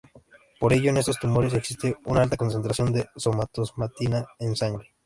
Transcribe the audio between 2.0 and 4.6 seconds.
una alta concentración de somatostatina en